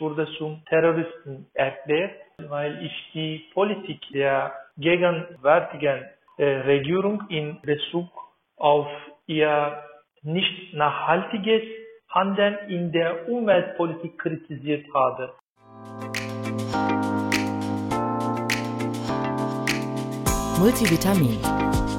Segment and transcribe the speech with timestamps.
[0.00, 2.14] wurde zum Terroristen erklärt,
[2.48, 6.04] weil ich die Politik der gegenwärtigen
[6.38, 8.08] äh, Regierung in Bezug
[8.56, 8.88] auf
[9.26, 9.82] ihr
[10.22, 11.62] nicht nachhaltiges
[12.08, 15.32] Handeln in der Umweltpolitik kritisiert habe.
[20.58, 21.38] Multivitamin,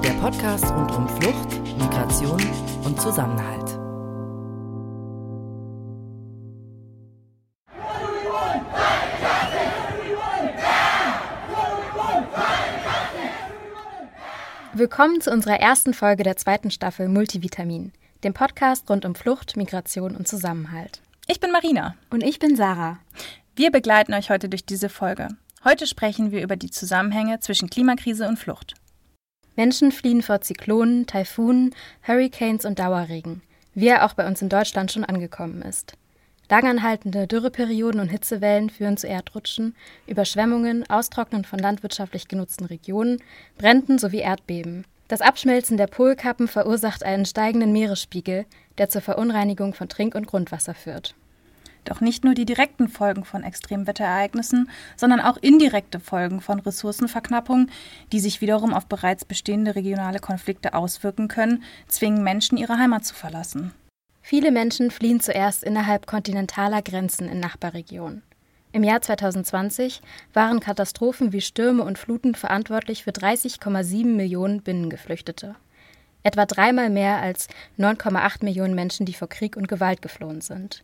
[0.03, 1.49] der Podcast rund um Flucht,
[1.79, 2.39] Migration
[2.85, 3.60] und Zusammenhalt.
[14.81, 17.91] Willkommen zu unserer ersten Folge der zweiten Staffel Multivitamin,
[18.23, 21.03] dem Podcast rund um Flucht, Migration und Zusammenhalt.
[21.27, 21.93] Ich bin Marina.
[22.09, 22.97] Und ich bin Sarah.
[23.55, 25.27] Wir begleiten euch heute durch diese Folge.
[25.63, 28.73] Heute sprechen wir über die Zusammenhänge zwischen Klimakrise und Flucht.
[29.55, 33.43] Menschen fliehen vor Zyklonen, Taifunen, Hurricanes und Dauerregen,
[33.75, 35.93] wie er auch bei uns in Deutschland schon angekommen ist.
[36.51, 39.73] Langanhaltende Dürreperioden und Hitzewellen führen zu Erdrutschen,
[40.05, 43.23] Überschwemmungen, Austrocknen von landwirtschaftlich genutzten Regionen,
[43.57, 44.83] Bränden sowie Erdbeben.
[45.07, 48.45] Das Abschmelzen der Polkappen verursacht einen steigenden Meeresspiegel,
[48.77, 51.15] der zur Verunreinigung von Trink- und Grundwasser führt.
[51.85, 57.69] Doch nicht nur die direkten Folgen von Extremwetterereignissen, sondern auch indirekte Folgen von Ressourcenverknappung,
[58.11, 63.15] die sich wiederum auf bereits bestehende regionale Konflikte auswirken können, zwingen Menschen ihre Heimat zu
[63.15, 63.71] verlassen.
[64.21, 68.23] Viele Menschen fliehen zuerst innerhalb kontinentaler Grenzen in Nachbarregionen.
[68.73, 70.01] Im Jahr 2020
[70.33, 75.55] waren Katastrophen wie Stürme und Fluten verantwortlich für 30,7 Millionen Binnengeflüchtete.
[76.23, 80.83] Etwa dreimal mehr als 9,8 Millionen Menschen, die vor Krieg und Gewalt geflohen sind.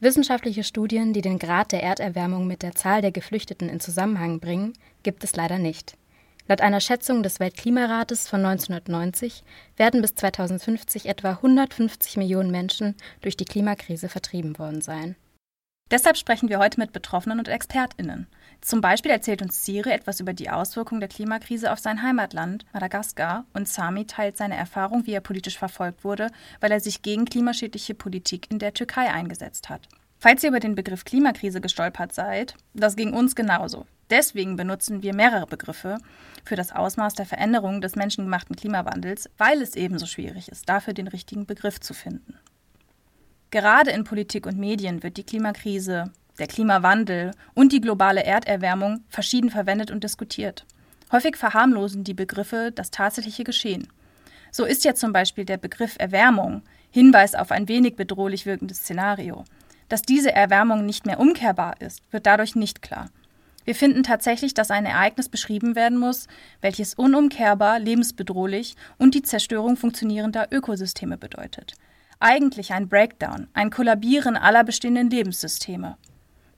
[0.00, 4.72] Wissenschaftliche Studien, die den Grad der Erderwärmung mit der Zahl der Geflüchteten in Zusammenhang bringen,
[5.02, 5.96] gibt es leider nicht.
[6.48, 9.44] Laut einer Schätzung des Weltklimarates von 1990
[9.76, 15.14] werden bis 2050 etwa 150 Millionen Menschen durch die Klimakrise vertrieben worden sein.
[15.90, 18.28] Deshalb sprechen wir heute mit Betroffenen und ExpertInnen.
[18.62, 23.44] Zum Beispiel erzählt uns Siri etwas über die Auswirkungen der Klimakrise auf sein Heimatland, Madagaskar,
[23.52, 27.94] und Sami teilt seine Erfahrung, wie er politisch verfolgt wurde, weil er sich gegen klimaschädliche
[27.94, 29.88] Politik in der Türkei eingesetzt hat.
[30.20, 33.86] Falls ihr über den Begriff Klimakrise gestolpert seid, das ging uns genauso.
[34.10, 35.98] Deswegen benutzen wir mehrere Begriffe
[36.44, 41.08] für das Ausmaß der Veränderung des menschengemachten Klimawandels, weil es ebenso schwierig ist, dafür den
[41.08, 42.34] richtigen Begriff zu finden.
[43.50, 49.50] Gerade in Politik und Medien wird die Klimakrise, der Klimawandel und die globale Erderwärmung verschieden
[49.50, 50.66] verwendet und diskutiert.
[51.12, 53.88] Häufig verharmlosen die Begriffe das tatsächliche Geschehen.
[54.50, 59.44] So ist ja zum Beispiel der Begriff Erwärmung Hinweis auf ein wenig bedrohlich wirkendes Szenario.
[59.88, 63.10] Dass diese Erwärmung nicht mehr umkehrbar ist, wird dadurch nicht klar.
[63.64, 66.26] Wir finden tatsächlich, dass ein Ereignis beschrieben werden muss,
[66.62, 71.74] welches unumkehrbar, lebensbedrohlich und die Zerstörung funktionierender Ökosysteme bedeutet.
[72.18, 75.98] Eigentlich ein Breakdown, ein Kollabieren aller bestehenden Lebenssysteme.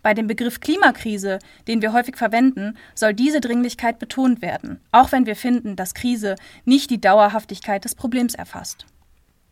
[0.02, 5.26] Bei dem Begriff Klimakrise, den wir häufig verwenden, soll diese Dringlichkeit betont werden, auch wenn
[5.26, 8.86] wir finden, dass Krise nicht die Dauerhaftigkeit des Problems erfasst.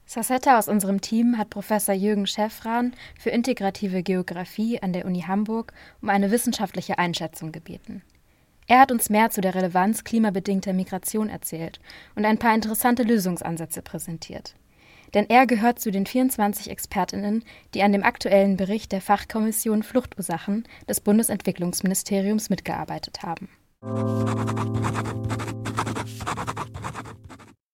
[0.09, 5.75] Sassetta aus unserem Team hat Professor Jürgen Schäffran für integrative Geographie an der Uni Hamburg
[6.01, 8.01] um eine wissenschaftliche Einschätzung gebeten.
[8.67, 11.79] Er hat uns mehr zu der Relevanz klimabedingter Migration erzählt
[12.17, 14.55] und ein paar interessante Lösungsansätze präsentiert.
[15.13, 17.45] Denn er gehört zu den 24 Expertinnen,
[17.75, 23.51] die an dem aktuellen Bericht der Fachkommission Fluchtursachen des Bundesentwicklungsministeriums mitgearbeitet haben.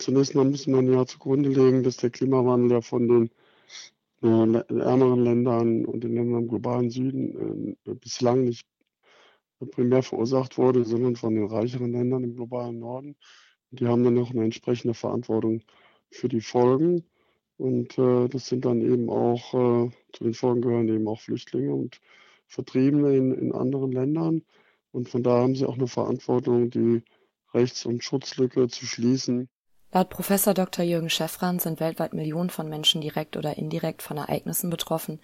[0.05, 3.31] Zunächst mal muss man ja zugrunde legen, dass der Klimawandel ja von den
[4.23, 8.67] äh, ärmeren Ländern und den Ländern im globalen Süden äh, bislang nicht
[9.71, 13.17] primär verursacht wurde, sondern von den reicheren Ländern im globalen Norden.
[13.71, 15.63] Die haben dann auch eine entsprechende Verantwortung
[16.11, 17.05] für die Folgen.
[17.57, 21.75] Und äh, das sind dann eben auch, äh, zu den Folgen gehören eben auch Flüchtlinge
[21.75, 21.99] und
[22.47, 24.43] Vertriebene in, in anderen Ländern.
[24.91, 27.03] Und von daher haben sie auch eine Verantwortung, die
[27.55, 29.49] Rechts- und Schutzlücke zu schließen.
[29.95, 30.85] Laut Professor Dr.
[30.85, 35.21] Jürgen Schäffran sind weltweit Millionen von Menschen direkt oder indirekt von Ereignissen betroffen,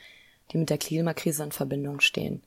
[0.52, 2.40] die mit der Klimakrise in Verbindung stehen.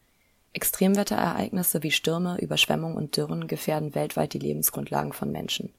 [0.53, 5.73] Extremwetterereignisse wie Stürme, Überschwemmungen und Dürren gefährden weltweit die Lebensgrundlagen von Menschen.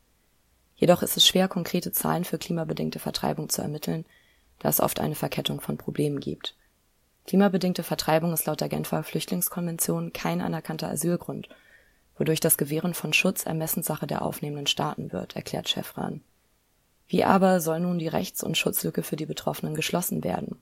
[0.76, 4.04] Jedoch ist es schwer, konkrete Zahlen für klimabedingte Vertreibung zu ermitteln,
[4.58, 6.54] da es oft eine Verkettung von Problemen gibt.
[7.26, 11.48] Klimabedingte Vertreibung ist laut der Genfer Flüchtlingskonvention kein anerkannter Asylgrund,
[12.18, 16.20] wodurch das Gewähren von Schutz Ermessenssache der aufnehmenden Staaten wird, erklärt Schäffran.
[17.14, 20.56] Wie aber soll nun die Rechts- und Schutzlücke für die Betroffenen geschlossen werden?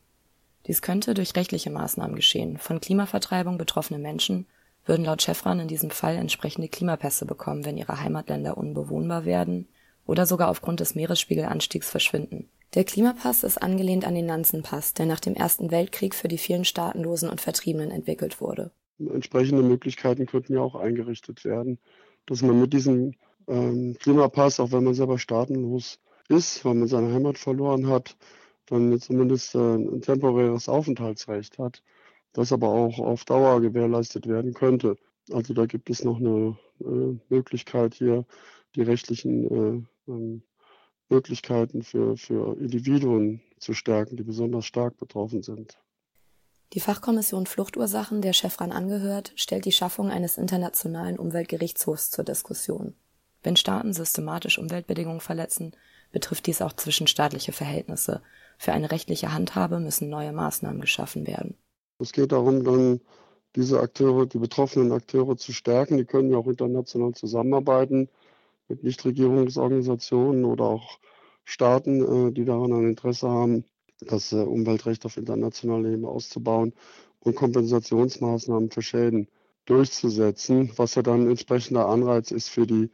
[0.66, 2.58] Dies könnte durch rechtliche Maßnahmen geschehen.
[2.58, 4.44] Von Klimavertreibung betroffene Menschen
[4.84, 9.66] würden laut Chevron in diesem Fall entsprechende Klimapässe bekommen, wenn ihre Heimatländer unbewohnbar werden
[10.04, 12.50] oder sogar aufgrund des Meeresspiegelanstiegs verschwinden.
[12.74, 16.66] Der Klimapass ist angelehnt an den Nansen-Pass, der nach dem Ersten Weltkrieg für die vielen
[16.66, 18.72] Staatenlosen und Vertriebenen entwickelt wurde.
[18.98, 21.78] Entsprechende Möglichkeiten könnten ja auch eingerichtet werden,
[22.26, 23.14] dass man mit diesem
[23.48, 28.16] ähm, Klimapass, auch wenn man selber staatenlos ist, weil man seine Heimat verloren hat,
[28.66, 31.82] dann zumindest äh, ein temporäres Aufenthaltsrecht hat,
[32.32, 34.96] das aber auch auf Dauer gewährleistet werden könnte.
[35.30, 38.24] Also da gibt es noch eine äh, Möglichkeit hier,
[38.74, 40.42] die rechtlichen äh, ähm,
[41.08, 45.78] Möglichkeiten für, für Individuen zu stärken, die besonders stark betroffen sind.
[46.72, 52.94] Die Fachkommission Fluchtursachen, der Chefran angehört, stellt die Schaffung eines internationalen Umweltgerichtshofs zur Diskussion.
[53.42, 55.72] Wenn Staaten systematisch Umweltbedingungen verletzen,
[56.12, 58.22] betrifft dies auch zwischenstaatliche Verhältnisse.
[58.58, 61.56] Für eine rechtliche Handhabe müssen neue Maßnahmen geschaffen werden.
[61.98, 63.00] Es geht darum, dann
[63.56, 65.96] diese Akteure, die betroffenen Akteure zu stärken.
[65.96, 68.08] Die können ja auch international zusammenarbeiten
[68.68, 70.98] mit Nichtregierungsorganisationen oder auch
[71.44, 73.64] Staaten, äh, die daran ein Interesse haben,
[74.00, 76.72] das äh, Umweltrecht auf internationaler Ebene auszubauen
[77.20, 79.28] und Kompensationsmaßnahmen für Schäden
[79.66, 82.90] durchzusetzen, was ja dann entsprechender Anreiz ist für die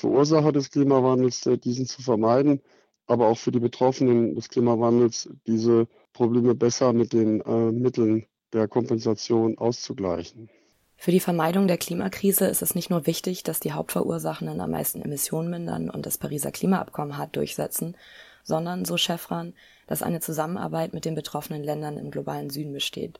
[0.00, 2.60] Verursacher des Klimawandels, äh, diesen zu vermeiden,
[3.06, 8.66] aber auch für die Betroffenen des Klimawandels, diese Probleme besser mit den äh, Mitteln der
[8.66, 10.48] Kompensation auszugleichen.
[10.96, 15.00] Für die Vermeidung der Klimakrise ist es nicht nur wichtig, dass die Hauptverursachenden am meisten
[15.00, 17.96] Emissionen mindern und das Pariser Klimaabkommen hart durchsetzen,
[18.44, 19.54] sondern, so Chefran,
[19.86, 23.18] dass eine Zusammenarbeit mit den betroffenen Ländern im globalen Süden besteht.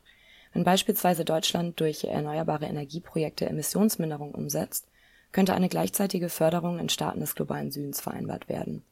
[0.53, 4.90] Wenn beispielsweise Deutschland durch erneuerbare Energieprojekte Emissionsminderung umsetzt,
[5.33, 8.83] könnte eine gleichzeitige Förderung in Staaten des globalen Südens vereinbart werden.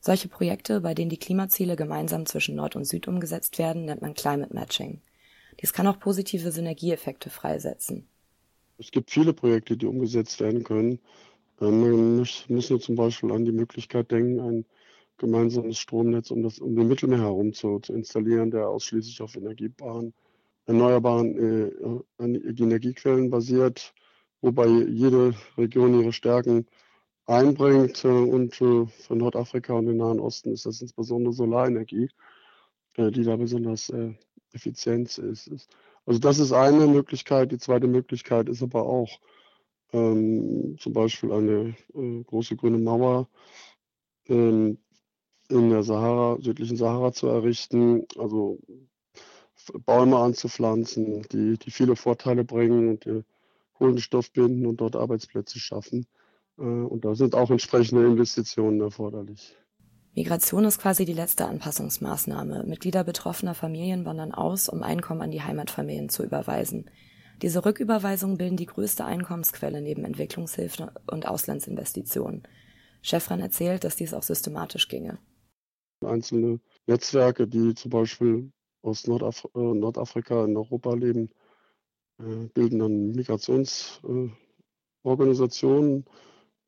[0.00, 4.14] Solche Projekte, bei denen die Klimaziele gemeinsam zwischen Nord und Süd umgesetzt werden, nennt man
[4.14, 5.00] Climate Matching.
[5.60, 8.06] Dies kann auch positive Synergieeffekte freisetzen.
[8.78, 10.98] Es gibt viele Projekte, die umgesetzt werden können.
[11.60, 14.64] Ähm, man nur zum Beispiel an die Möglichkeit denken, ein
[15.18, 20.14] gemeinsames Stromnetz um, das, um den Mittelmeer herum zu, zu installieren, der ausschließlich auf erneuerbaren,
[20.64, 23.92] erneuerbaren äh, Energiequellen basiert,
[24.40, 26.66] wobei jede Region ihre Stärken
[27.26, 28.04] einbringt.
[28.04, 32.08] Äh, und äh, für Nordafrika und den Nahen Osten ist das insbesondere Solarenergie,
[32.96, 33.92] äh, die da besonders
[34.52, 35.68] effizient ist.
[36.06, 37.52] Also das ist eine Möglichkeit.
[37.52, 39.20] Die zweite Möglichkeit ist aber auch
[39.92, 43.28] ähm, zum Beispiel eine äh, große grüne Mauer
[44.28, 44.78] ähm,
[45.48, 48.58] in der Sahara, südlichen Sahara zu errichten, also
[49.84, 53.22] Bäume anzupflanzen, die, die viele Vorteile bringen und die
[53.80, 56.06] Kohlenstoff binden und dort Arbeitsplätze schaffen.
[56.58, 59.56] Äh, und da sind auch entsprechende Investitionen erforderlich.
[60.14, 62.64] Migration ist quasi die letzte Anpassungsmaßnahme.
[62.64, 66.90] Mitglieder betroffener Familien wandern aus, um Einkommen an die Heimatfamilien zu überweisen.
[67.42, 72.42] Diese Rücküberweisungen bilden die größte Einkommensquelle neben Entwicklungshilfe und Auslandsinvestitionen.
[73.00, 75.18] Chefran erzählt, dass dies auch systematisch ginge.
[76.04, 78.52] Einzelne Netzwerke, die zum Beispiel
[78.82, 81.30] aus Nordaf äh, Nordafrika in Europa leben,
[82.54, 86.04] bilden dann Migrationsorganisationen, äh,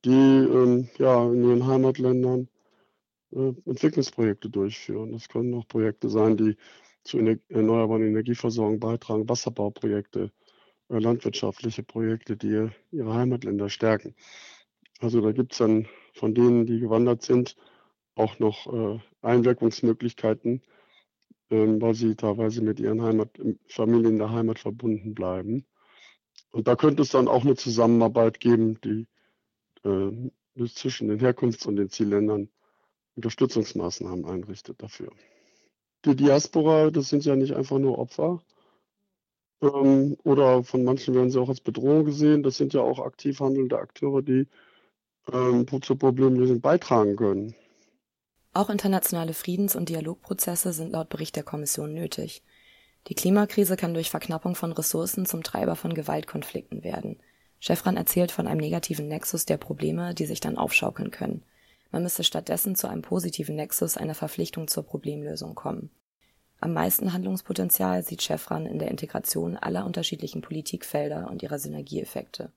[0.05, 2.49] die ähm, ja, in ihren Heimatländern
[3.33, 5.13] äh, Entwicklungsprojekte durchführen.
[5.13, 6.57] Das können auch Projekte sein, die
[7.13, 10.31] Ener erneuerbaren Energieversorgung beitragen, Wasserbauprojekte,
[10.89, 14.15] äh, landwirtschaftliche Projekte, die ihre Heimatländer stärken.
[15.01, 17.57] Also da gibt es dann von denen, die gewandert sind,
[18.15, 20.63] auch noch äh, Einwirkungsmöglichkeiten,
[21.53, 23.31] weil sie teilweise mit ihren Heimat,
[23.69, 25.67] Familien in der Heimat verbunden bleiben.
[26.51, 29.07] Und da könnte es dann auch eine Zusammenarbeit geben, die
[30.75, 32.49] zwischen den Herkunfts- und den Zielländern
[33.17, 35.11] Unterstützungsmaßnahmen einrichtet dafür.
[36.05, 38.43] Die Diaspora, das sind ja nicht einfach nur Opfer.
[39.61, 42.43] Ähm, oder von manchen werden sie auch als Bedrohung gesehen.
[42.43, 44.47] Das sind ja auch aktiv handelnde Akteure, die
[45.33, 47.55] ähm, zur Problemlösung beitragen können.
[48.55, 52.43] Auch internationale Friedens- und Dialogprozesse sind laut Bericht der Kommission nötig.
[53.09, 57.19] Die Klimakrise kann durch Verknappung von Ressourcen zum Treiber von Gewaltkonflikten werden.
[57.61, 61.45] Chefran erzählt von einem negativen Nexus der Probleme, die sich dann aufschaukeln können.
[61.91, 65.91] Man müsse stattdessen zu einem positiven Nexus einer Verpflichtung zur Problemlösung kommen.
[66.61, 72.53] Am meisten Handlungspotenzial sieht Chefran in der Integration aller unterschiedlichen Politikfelder und ihrer Synergieeffekte.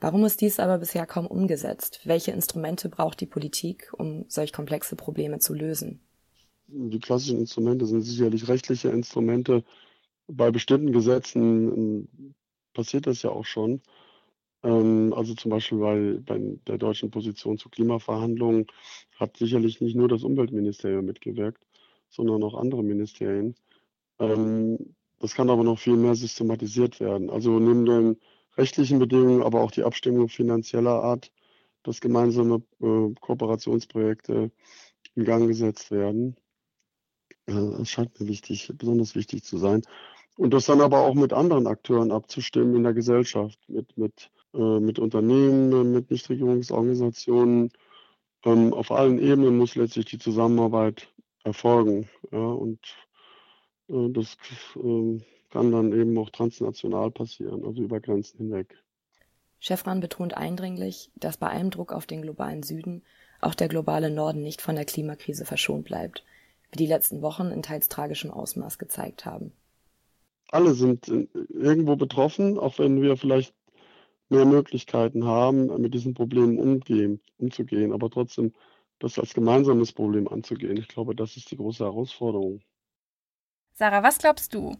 [0.00, 2.00] Warum ist dies aber bisher kaum umgesetzt?
[2.04, 6.00] Welche Instrumente braucht die Politik, um solch komplexe Probleme zu lösen?
[6.68, 9.64] Die klassischen Instrumente sind sicherlich rechtliche Instrumente.
[10.28, 12.34] Bei bestimmten Gesetzen ähm,
[12.74, 13.80] passiert das ja auch schon.
[14.62, 18.66] Ähm, also zum Beispiel bei, bei der deutschen Position zu Klimaverhandlungen
[19.18, 21.64] hat sicherlich nicht nur das Umweltministerium mitgewirkt,
[22.08, 23.54] sondern auch andere Ministerien.
[24.18, 27.30] Ähm, das kann aber noch viel mehr systematisiert werden.
[27.30, 28.16] Also neben den
[28.58, 31.32] rechtlichen Bedingungen, aber auch die Abstimmung finanzieller Art,
[31.84, 34.50] dass gemeinsame äh, Kooperationsprojekte
[35.14, 36.36] in Gang gesetzt werden.
[37.46, 39.80] Das scheint mir wichtig, besonders wichtig zu sein.
[40.36, 44.78] Und das dann aber auch mit anderen Akteuren abzustimmen in der Gesellschaft, mit, mit, äh,
[44.78, 47.72] mit Unternehmen, mit Nichtregierungsorganisationen.
[48.44, 51.12] Ähm, auf allen Ebenen muss letztlich die Zusammenarbeit
[51.42, 52.08] erfolgen.
[52.30, 52.78] Ja, und
[53.88, 54.36] äh, das
[54.76, 55.18] äh,
[55.50, 58.76] kann dann eben auch transnational passieren, also über Grenzen hinweg.
[59.60, 63.02] Chefran betont eindringlich, dass bei allem Druck auf den globalen Süden
[63.40, 66.24] auch der globale Norden nicht von der Klimakrise verschont bleibt,
[66.70, 69.52] wie die letzten Wochen in teils tragischem Ausmaß gezeigt haben.
[70.50, 73.54] Alle sind irgendwo betroffen, auch wenn wir vielleicht
[74.28, 78.54] mehr Möglichkeiten haben, mit diesen Problemen umgehen, umzugehen, aber trotzdem
[78.98, 80.76] das als gemeinsames Problem anzugehen.
[80.76, 82.60] Ich glaube, das ist die große Herausforderung.
[83.74, 84.76] Sarah, was glaubst du?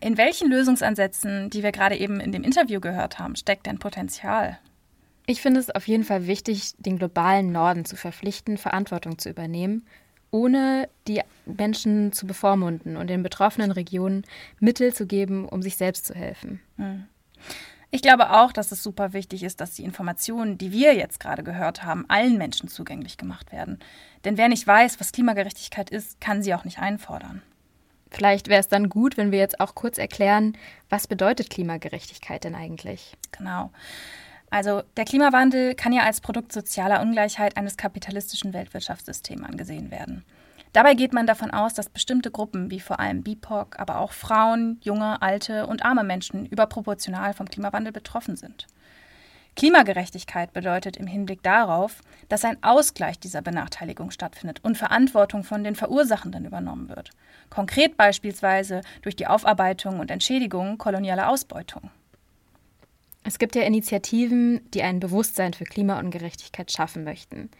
[0.00, 4.58] In welchen Lösungsansätzen, die wir gerade eben in dem Interview gehört haben, steckt denn Potenzial?
[5.26, 9.86] Ich finde es auf jeden Fall wichtig, den globalen Norden zu verpflichten, Verantwortung zu übernehmen,
[10.30, 14.24] ohne die Menschen zu bevormunden und den betroffenen Regionen
[14.60, 16.60] Mittel zu geben, um sich selbst zu helfen.
[16.76, 17.04] Hm.
[17.90, 21.42] Ich glaube auch, dass es super wichtig ist, dass die Informationen, die wir jetzt gerade
[21.42, 23.78] gehört haben, allen Menschen zugänglich gemacht werden.
[24.24, 27.42] Denn wer nicht weiß, was Klimagerechtigkeit ist, kann sie auch nicht einfordern.
[28.10, 30.56] Vielleicht wäre es dann gut, wenn wir jetzt auch kurz erklären,
[30.88, 33.16] was bedeutet Klimagerechtigkeit denn eigentlich?
[33.32, 33.70] Genau.
[34.50, 40.24] Also der Klimawandel kann ja als Produkt sozialer Ungleichheit eines kapitalistischen Weltwirtschaftssystems angesehen werden.
[40.72, 44.78] Dabei geht man davon aus, dass bestimmte Gruppen wie vor allem BIPOC, aber auch Frauen,
[44.82, 48.66] junge, alte und arme Menschen überproportional vom Klimawandel betroffen sind.
[49.58, 51.96] Klimagerechtigkeit bedeutet im Hinblick darauf,
[52.28, 57.10] dass ein Ausgleich dieser Benachteiligung stattfindet und Verantwortung von den Verursachenden übernommen wird.
[57.50, 61.90] Konkret beispielsweise durch die Aufarbeitung und Entschädigung kolonialer Ausbeutung.
[63.24, 67.50] Es gibt ja Initiativen, die ein Bewusstsein für Klimaungerechtigkeit schaffen möchten.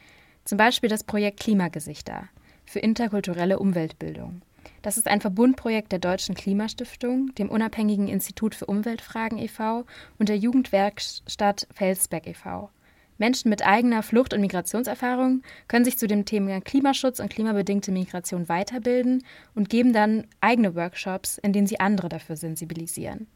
[0.44, 2.28] Zum Beispiel das Projekt Klimagesichter
[2.64, 4.42] für interkulturelle Umweltbildung.
[4.82, 9.84] Das ist ein Verbundprojekt der Deutschen Klimastiftung, dem unabhängigen Institut für Umweltfragen e.V.
[10.18, 12.70] und der Jugendwerkstatt Felsberg e.V.
[13.18, 18.48] Menschen mit eigener Flucht- und Migrationserfahrung können sich zu dem Thema Klimaschutz und klimabedingte Migration
[18.48, 19.24] weiterbilden
[19.56, 23.26] und geben dann eigene Workshops, in denen sie andere dafür sensibilisieren.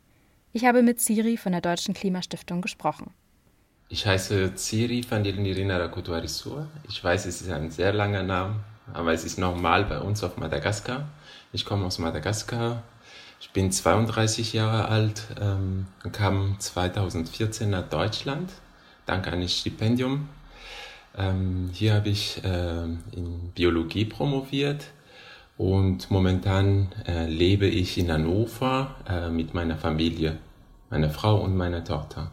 [0.52, 3.10] Ich habe mit Ciri von der Deutschen Klimastiftung gesprochen.
[3.88, 6.68] Ich heiße Ciri Fandilinirina Rakutuarisua.
[6.88, 8.60] Ich weiß, es ist ein sehr langer Name,
[8.92, 11.08] aber es ist normal bei uns auf Madagaskar.
[11.52, 12.82] Ich komme aus Madagaskar.
[13.40, 18.50] Ich bin 32 Jahre alt ähm, und kam 2014 nach Deutschland
[19.06, 20.28] dank eines Stipendium.
[21.16, 24.86] Ähm, hier habe ich äh, in Biologie promoviert
[25.58, 30.38] und momentan äh, lebe ich in Hannover äh, mit meiner Familie,
[30.90, 32.30] meiner Frau und meiner Tochter.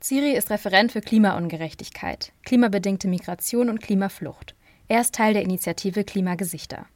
[0.00, 4.54] Ciri ist Referent für Klimaungerechtigkeit, klimabedingte Migration und Klimaflucht.
[4.88, 6.86] Er ist Teil der Initiative Klimagesichter.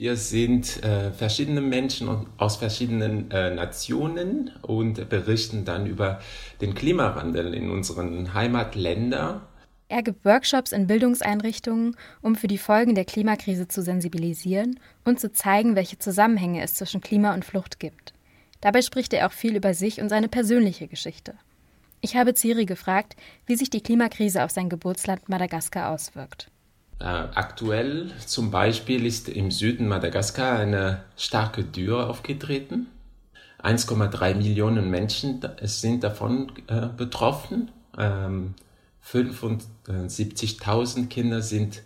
[0.00, 6.20] Wir sind äh, verschiedene Menschen aus verschiedenen äh, Nationen und berichten dann über
[6.62, 9.42] den Klimawandel in unseren Heimatländern.
[9.88, 15.32] Er gibt Workshops in Bildungseinrichtungen, um für die Folgen der Klimakrise zu sensibilisieren und zu
[15.32, 18.14] zeigen, welche Zusammenhänge es zwischen Klima und Flucht gibt.
[18.62, 21.34] Dabei spricht er auch viel über sich und seine persönliche Geschichte.
[22.00, 26.50] Ich habe Ciri gefragt, wie sich die Klimakrise auf sein Geburtsland Madagaskar auswirkt.
[27.00, 32.88] Äh, aktuell zum Beispiel ist im Süden Madagaskar eine starke Dürre aufgetreten.
[33.62, 37.70] 1,3 Millionen Menschen sind davon äh, betroffen.
[37.98, 38.54] Ähm,
[39.04, 41.80] 75.000 Kinder sind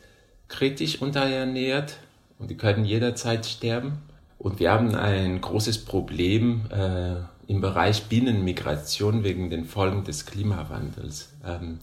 [0.48, 1.98] kritisch unterernährt
[2.40, 3.98] und die können jederzeit sterben.
[4.38, 7.14] Und wir haben ein großes Problem äh,
[7.46, 11.32] im Bereich Binnenmigration wegen den Folgen des Klimawandels.
[11.44, 11.78] Ähm,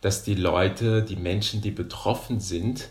[0.00, 2.88] dass die Leute, die Menschen, die betroffen sind,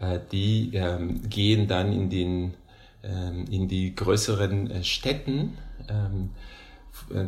[0.00, 2.54] äh, die ähm, gehen dann in, den,
[3.02, 5.58] ähm, in die größeren äh, Städten,
[5.88, 6.30] ähm,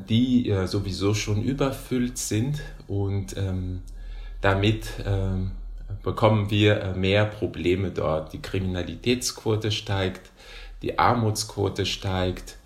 [0.08, 3.36] die äh, sowieso schon überfüllt sind und
[4.40, 4.86] damit
[6.02, 8.32] bekommen wir äh, mehr Probleme dort.
[8.32, 10.30] Die Kriminalitätsquote steigt,
[10.82, 12.57] die Armutsquote steigt,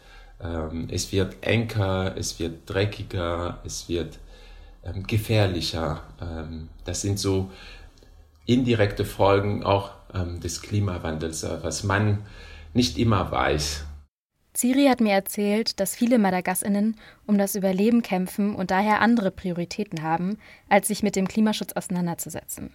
[0.42, 4.18] ähm, es wird enger, es wird dreckiger, es wird
[4.84, 6.02] ähm, gefährlicher.
[6.20, 7.50] Ähm, das sind so
[8.46, 12.18] indirekte Folgen auch ähm, des Klimawandels, äh, was man
[12.74, 13.84] nicht immer weiß.
[14.54, 16.96] Ciri hat mir erzählt, dass viele Madagassinnen
[17.26, 20.36] um das Überleben kämpfen und daher andere Prioritäten haben,
[20.68, 22.74] als sich mit dem Klimaschutz auseinanderzusetzen.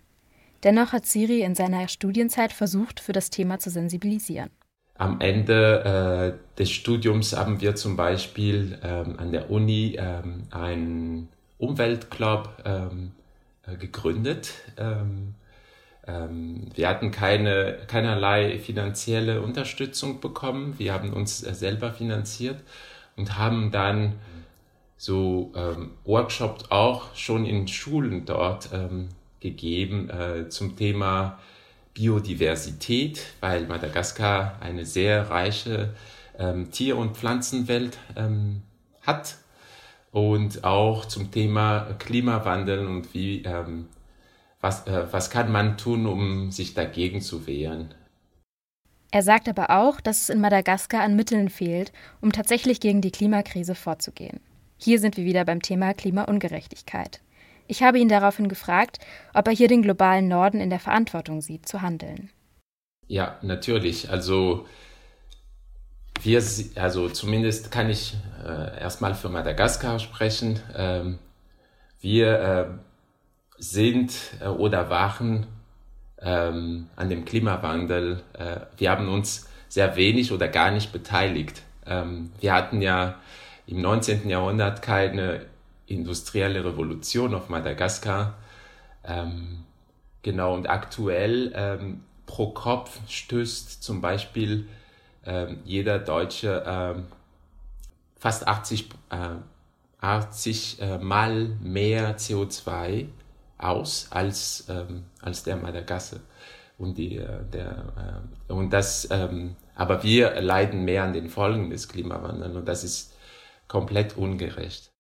[0.64, 4.50] Dennoch hat Ciri in seiner Studienzeit versucht, für das Thema zu sensibilisieren.
[4.98, 11.30] Am Ende äh, des Studiums haben wir zum Beispiel ähm, an der Uni ähm, einen
[11.60, 13.12] Umweltclub ähm,
[13.66, 15.36] äh, gegründet, ähm,
[16.08, 20.76] Ähm, wir hatten keine, keinerlei finanzielle Unterstützung bekommen.
[20.78, 22.64] Wir haben uns äh, selber finanziert
[23.18, 24.14] und haben dann
[24.98, 29.10] so ähm, Workshops auch schon in Schulen dort ähm,
[29.42, 31.40] gegeben äh, zum Thema
[31.98, 35.96] Biodiversität, weil Madagaskar eine sehr reiche
[36.38, 38.62] ähm, Tier- und Pflanzenwelt ähm,
[39.02, 39.38] hat
[40.12, 43.88] und auch zum Thema Klimawandel und wie ähm,
[44.62, 47.96] was, äh, was kann man tun, um sich dagegen zu wehren.
[49.10, 53.12] Er sagt aber auch, dass es in Madagaskar an Mitteln fehlt, um tatsächlich gegen die
[53.12, 54.40] Klimakrise vorzugehen.
[54.78, 57.22] Hier sind wir wieder beim Thema Klimaungerechtigkeit.
[57.68, 59.00] Ich habe ihn daraufhin gefragt,
[59.34, 62.30] ob er hier den globalen Norden in der Verantwortung sieht, zu handeln.
[63.08, 64.10] Ja, natürlich.
[64.10, 64.66] Also
[66.22, 66.42] wir,
[66.76, 70.60] also zumindest kann ich äh, erstmal für Madagaskar sprechen.
[70.76, 71.20] Ähm,
[72.00, 72.66] wir äh,
[73.58, 75.48] sind äh, oder waren
[76.22, 81.62] ähm, an dem Klimawandel, äh, wir haben uns sehr wenig oder gar nicht beteiligt.
[81.86, 83.16] Ähm, wir hatten ja
[83.68, 84.30] im 19.
[84.30, 85.46] Jahrhundert keine
[85.88, 88.36] industrielle Revolution auf Madagaskar.
[89.04, 89.64] Ähm,
[90.22, 94.68] genau, und aktuell ähm, pro Kopf stößt zum Beispiel
[95.26, 97.06] ähm, jeder Deutsche ähm,
[98.18, 99.36] fast 80, äh,
[100.02, 103.08] 80 äh, Mal mehr CO2
[103.58, 106.22] aus als, ähm, als der Madagasse.
[106.78, 111.70] Und, die, äh, der, äh, und das, ähm, aber wir leiden mehr an den Folgen
[111.70, 113.16] des Klimawandels und das ist
[113.68, 114.92] komplett ungerecht.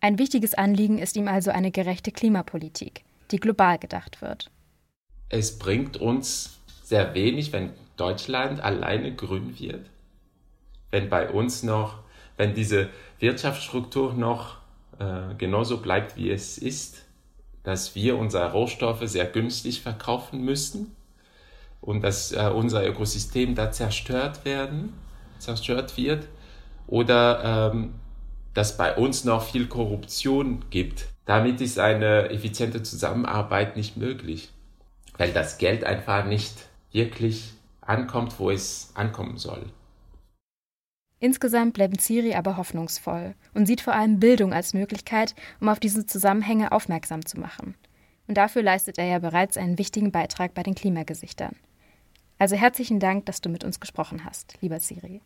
[0.00, 4.50] Ein wichtiges Anliegen ist ihm also eine gerechte Klimapolitik, die global gedacht wird.
[5.28, 9.90] Es bringt uns sehr wenig, wenn Deutschland alleine grün wird,
[10.90, 11.98] wenn bei uns noch,
[12.36, 12.88] wenn diese
[13.18, 14.58] Wirtschaftsstruktur noch
[15.00, 17.04] äh, genauso bleibt, wie es ist,
[17.64, 20.94] dass wir unsere Rohstoffe sehr günstig verkaufen müssen
[21.80, 24.94] und dass äh, unser Ökosystem da zerstört werden,
[25.38, 26.28] zerstört wird,
[26.86, 27.94] oder ähm,
[28.58, 31.06] dass bei uns noch viel Korruption gibt.
[31.26, 34.50] Damit ist eine effiziente Zusammenarbeit nicht möglich,
[35.16, 39.64] weil das Geld einfach nicht wirklich ankommt, wo es ankommen soll.
[41.20, 46.04] Insgesamt bleibt Siri aber hoffnungsvoll und sieht vor allem Bildung als Möglichkeit, um auf diese
[46.04, 47.76] Zusammenhänge aufmerksam zu machen.
[48.26, 51.54] Und dafür leistet er ja bereits einen wichtigen Beitrag bei den Klimagesichtern.
[52.40, 55.22] Also herzlichen Dank, dass du mit uns gesprochen hast, lieber Siri.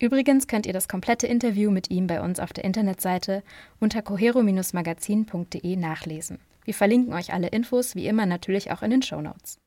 [0.00, 3.42] Übrigens könnt ihr das komplette Interview mit ihm bei uns auf der Internetseite
[3.80, 6.38] unter cohero-magazin.de nachlesen.
[6.64, 9.58] Wir verlinken euch alle Infos wie immer natürlich auch in den Show Notes.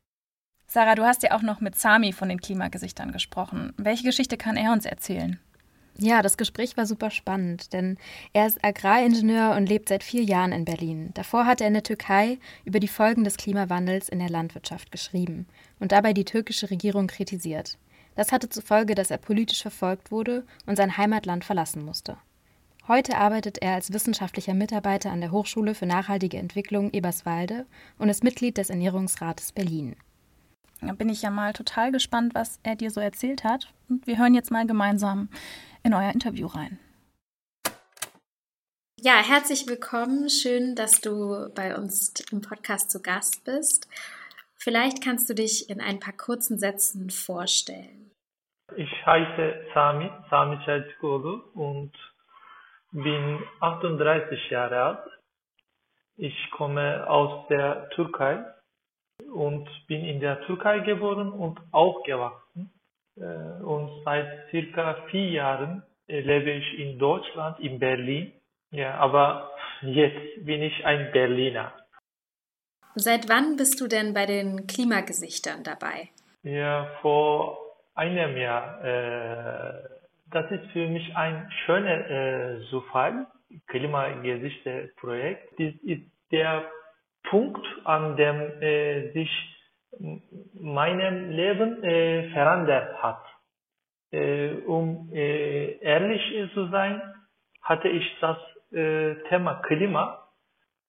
[0.67, 3.73] Sarah, du hast ja auch noch mit Sami von den Klimagesichtern gesprochen.
[3.75, 5.37] Welche Geschichte kann er uns erzählen?
[5.97, 7.97] Ja, das Gespräch war super spannend, denn
[8.31, 11.11] er ist Agraringenieur und lebt seit vier Jahren in Berlin.
[11.13, 15.45] Davor hat er in der Türkei über die Folgen des Klimawandels in der Landwirtschaft geschrieben
[15.79, 17.77] und dabei die türkische Regierung kritisiert.
[18.15, 22.17] Das hatte zur Folge, dass er politisch verfolgt wurde und sein Heimatland verlassen musste.
[22.87, 27.65] Heute arbeitet er als wissenschaftlicher Mitarbeiter an der Hochschule für nachhaltige Entwicklung Eberswalde
[27.99, 29.95] und ist Mitglied des Ernährungsrates Berlin.
[30.81, 33.71] Da bin ich ja mal total gespannt, was er dir so erzählt hat.
[33.87, 35.29] Und wir hören jetzt mal gemeinsam
[35.83, 36.79] in euer Interview rein.
[38.99, 40.29] Ja, herzlich willkommen.
[40.29, 43.87] Schön, dass du bei uns im Podcast zu Gast bist.
[44.57, 48.00] Vielleicht kannst du dich in ein paar kurzen Sätzen vorstellen.
[48.77, 51.91] Ich heiße Sami, Sami Selçukoglu und
[52.91, 55.11] bin 38 Jahre alt.
[56.17, 58.43] Ich komme aus der Türkei
[59.33, 62.71] und bin in der Türkei geboren und aufgewachsen.
[63.17, 68.33] Äh, und seit circa vier Jahren lebe ich in Deutschland, in Berlin.
[68.71, 71.73] Ja, aber jetzt bin ich ein Berliner.
[72.95, 76.09] Seit wann bist du denn bei den Klimagesichtern dabei?
[76.43, 77.70] Ja, vor
[78.01, 78.83] einem Jahr.
[78.83, 79.73] Äh,
[80.31, 83.27] das ist für mich ein schöner äh, Zufall,
[83.67, 85.59] Klimagesichter-Projekt.
[85.59, 86.63] Das ist der
[87.29, 89.29] Punkt, an dem äh, sich
[90.53, 93.23] mein Leben äh, verändert hat.
[94.11, 97.01] Äh, um äh, ehrlich zu sein,
[97.61, 98.37] hatte ich das
[98.71, 100.27] äh, Thema Klima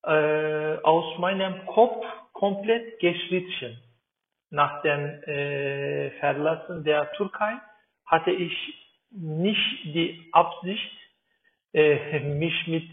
[0.04, 3.81] äh, aus meinem Kopf komplett gestrichen.
[4.52, 7.54] Nach dem äh, Verlassen der Türkei
[8.06, 8.54] hatte ich
[9.10, 10.92] nicht die Absicht,
[11.74, 12.92] mich mit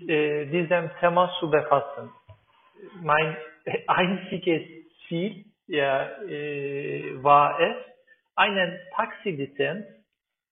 [0.52, 2.10] diesem Thema zu befassen
[3.02, 3.38] mein
[3.88, 4.62] einziges
[5.08, 7.76] Ziel ja, äh, war es,
[8.36, 9.86] einen Taxilizenz,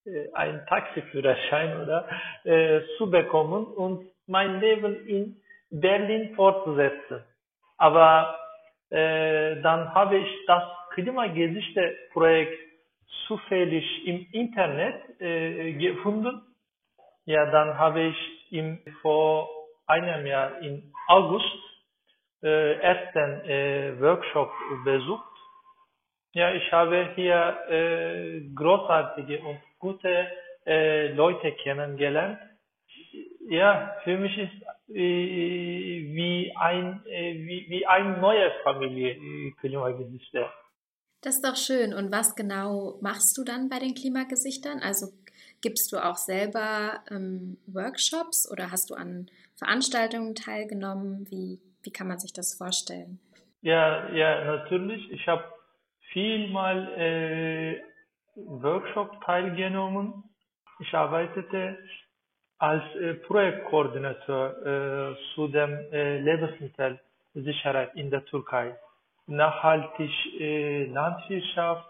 [0.05, 2.07] äh, einen Taxiführerschein oder
[2.43, 7.23] äh, zu bekommen und mein Leben in Berlin fortzusetzen.
[7.77, 8.37] Aber
[8.89, 10.63] Äh, dann habe ich das
[10.97, 12.57] Klimagesichte-Projekt
[13.27, 16.41] zufällig im Internet äh, gefunden.
[17.25, 19.47] Ja, dann habe ich im, vor
[19.85, 21.45] einem Jahr im August
[22.41, 24.51] äh, ersten äh, Workshop
[24.83, 25.23] besucht.
[26.33, 30.27] Ja, ich habe hier äh, großartige und gute
[30.65, 32.39] äh, Leute kennengelernt.
[33.49, 34.51] Ja, für mich ist
[34.87, 40.51] wie ein wie, wie eine neue Familie äh, Klimagesichter.
[41.21, 41.93] Das ist doch schön.
[41.93, 44.79] Und was genau machst du dann bei den Klimagesichtern?
[44.79, 45.07] Also
[45.61, 51.25] gibst du auch selber ähm, Workshops oder hast du an Veranstaltungen teilgenommen?
[51.29, 53.19] Wie, wie kann man sich das vorstellen?
[53.61, 55.11] Ja, ja, natürlich.
[55.11, 55.43] Ich habe
[56.13, 57.81] viel mal äh,
[58.35, 60.23] Workshop teilgenommen.
[60.79, 61.77] Ich arbeitete
[62.59, 68.75] als äh, Projektkoordinator äh, zu dem äh, Lebensmittelsicherheit in der Türkei.
[69.27, 71.87] Nachhaltig äh, Landwirtschaft,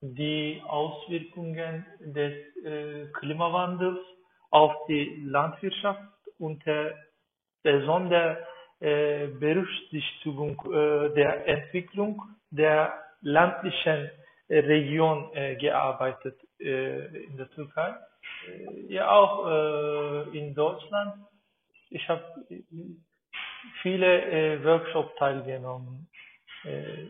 [0.00, 2.32] die Auswirkungen des
[2.64, 3.98] äh, Klimawandels
[4.50, 6.02] auf die Landwirtschaft
[6.38, 6.92] unter
[7.62, 8.38] besonderer
[8.80, 14.10] äh, Berücksichtigung äh, der Entwicklung der ländlichen
[14.48, 17.94] äh, Region äh, gearbeitet äh, in der Türkei.
[18.88, 21.14] ja, auch in Deutschland.
[21.90, 22.22] Ich habe
[23.82, 26.08] viele Workshops teilgenommen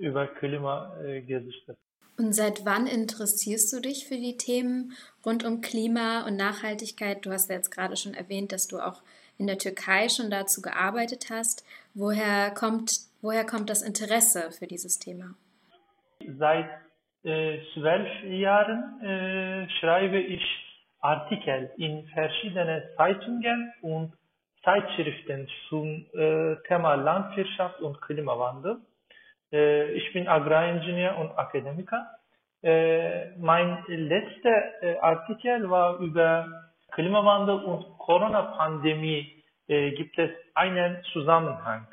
[0.00, 1.76] über Klimagesichter.
[2.18, 4.92] Und seit wann interessierst du dich für die Themen
[5.24, 7.26] rund um Klima und Nachhaltigkeit?
[7.26, 9.02] Du hast ja jetzt gerade schon erwähnt, dass du auch
[9.38, 11.64] in der Türkei schon dazu gearbeitet hast.
[11.92, 15.34] Woher kommt, woher kommt das Interesse für dieses Thema?
[16.38, 16.70] Seit
[17.22, 20.42] äh, zwölf Jahren äh, schreibe ich
[21.00, 24.12] Artikel in verschiedenen Zeitungen und
[24.64, 28.78] Zeitschriften zum äh, Thema Landwirtschaft und Klimawandel.
[29.52, 32.06] Äh, ich bin Agraringenieur und Akademiker.
[32.62, 39.32] Äh, mein letzter äh, Artikel war über Klimawandel und Corona-Pandemie.
[39.68, 41.88] gibt es einen Zusammenhang?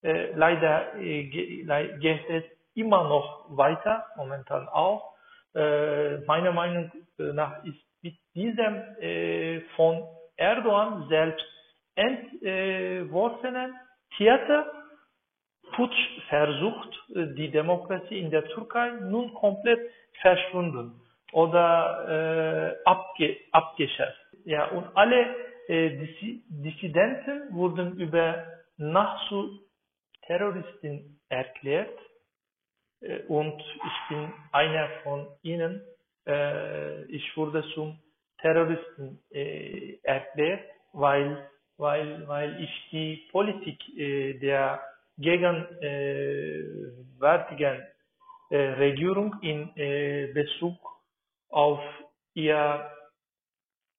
[0.02, 5.14] Äh, leider äh, geht es immer noch weiter, momentan auch.
[5.54, 10.06] Äh, meiner Meinung nach ist mit diesem äh, von
[10.36, 11.44] Erdogan selbst
[11.96, 13.74] entworfenen
[14.16, 14.70] Theater
[15.72, 19.80] Putschversuch, die Demokratie in der Türkei nun komplett
[20.20, 21.00] verschwunden
[21.32, 24.18] oder äh, abge, abgeschafft.
[24.44, 25.34] Ja, und alle
[25.68, 25.90] äh,
[26.48, 28.46] Dissidenten wurden über
[28.78, 29.30] Nacht
[30.28, 31.98] Terroristen erklärt
[33.00, 35.82] äh, und ich bin einer von ihnen.
[36.26, 37.98] Äh, ich wurde zum
[38.40, 44.80] Terroristen äh, erklärt, weil, weil, weil ich die Politik der
[45.18, 47.82] gegenwärtigen
[48.50, 49.74] Regierung in
[50.32, 50.78] Bezug
[51.48, 51.80] auf
[52.34, 52.90] ihr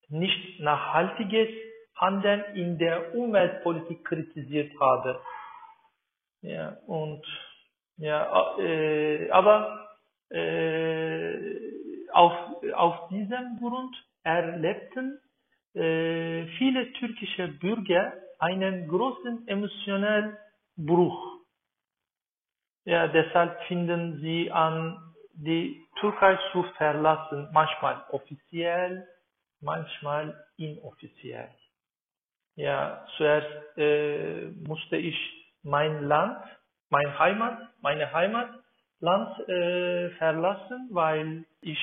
[0.08, 1.48] nicht nachhaltiges
[1.96, 5.20] Handeln in der Umweltpolitik kritisiert habe.
[6.42, 7.24] Ja, und
[7.96, 9.88] ja, äh, aber
[10.30, 11.60] äh,
[12.12, 12.32] auf,
[12.74, 15.20] auf diesem Grund erlebten
[15.74, 20.36] äh, viele türkische Bürger einen großen emotionalen
[20.76, 21.40] Bruch.
[22.84, 25.09] Ja, deshalb finden sie an,
[25.40, 29.06] die Türkei zu verlassen, manchmal offiziell,
[29.60, 31.48] manchmal inoffiziell.
[32.56, 35.16] Ja, zuerst äh, musste ich
[35.62, 36.44] mein Land,
[36.90, 41.78] mein Heimat, meine Heimatland äh, verlassen, weil ich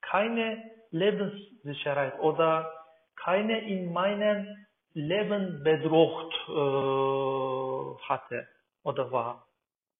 [0.00, 2.72] keine Lebenssicherheit oder
[3.16, 8.46] keine in meinem Leben bedroht äh, hatte
[8.84, 9.46] oder war.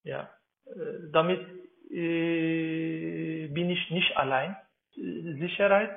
[0.04, 0.30] Ja,
[0.66, 1.44] äh, damit
[1.90, 4.56] äh, bin ich nicht allein.
[4.94, 5.90] Sicherheit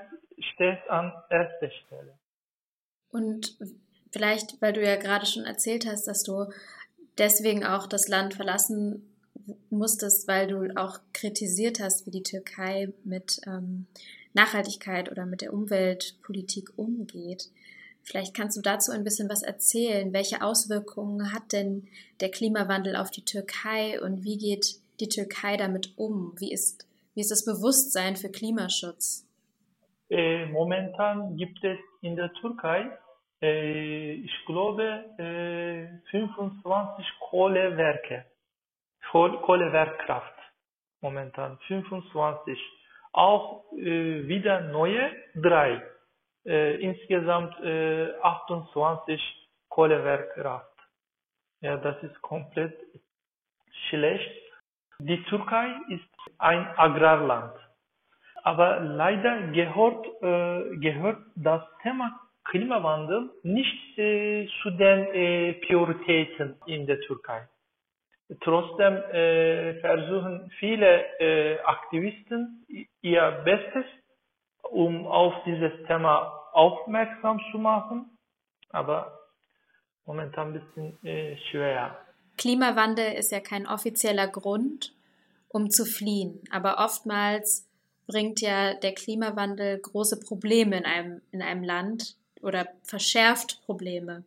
[0.54, 2.18] steht an erster Stelle.
[3.12, 3.58] Und
[4.12, 6.46] vielleicht, weil du ja gerade schon erzählt hast, dass du
[7.18, 9.08] deswegen auch das Land verlassen
[9.70, 13.88] musstest, weil du auch kritisiert hast, wie die Türkei mit ähm,
[14.34, 17.50] Nachhaltigkeit oder mit der Umweltpolitik umgeht.
[18.04, 20.14] Vielleicht kannst du dazu ein bisschen was erzählen.
[20.14, 21.88] Welche Auswirkungen hat denn
[22.20, 26.34] der Klimawandel auf die Türkei und wie geht die Türkei damit um?
[26.40, 29.28] Wie ist, wie ist das Bewusstsein für Klimaschutz?
[30.10, 32.92] Äh, momentan gibt es in der Türkei,
[33.42, 34.84] äh, ich glaube,
[35.18, 38.26] äh, 25 Kohlewerke,
[39.12, 40.42] Kohlewerkkraft
[41.02, 42.58] momentan, 25.
[43.14, 45.82] Auch äh, wieder neue, drei.
[46.46, 47.54] Äh, insgesamt
[48.22, 49.20] 28 äh,
[49.70, 50.68] Kohlewerkkraft.
[51.60, 52.76] Ja, das ist komplett
[53.90, 54.41] schlecht.
[55.04, 56.04] Die Türkei ist
[56.38, 57.54] ein Agrarland.
[58.44, 66.86] Aber leider gehört, äh, gehört das Thema Klimawandel nicht äh, zu den äh, Prioritäten in
[66.86, 67.48] der Türkei.
[68.42, 72.64] Trotzdem äh, versuchen viele äh, Aktivisten
[73.02, 73.86] ihr Bestes,
[74.70, 78.18] um auf dieses Thema aufmerksam zu machen,
[78.70, 79.18] aber
[80.06, 81.98] momentan ein bisschen äh, schwer.
[82.42, 84.96] Klimawandel ist ja kein offizieller Grund,
[85.48, 87.70] um zu fliehen, aber oftmals
[88.08, 94.24] bringt ja der Klimawandel große Probleme in einem, in einem Land oder verschärft Probleme.